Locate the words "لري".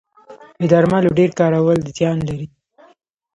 2.29-2.47